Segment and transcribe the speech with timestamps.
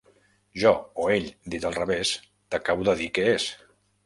[0.61, 0.71] Jo
[1.03, 2.15] o ell dit al revés,
[2.55, 3.49] t'acabo de dir què és.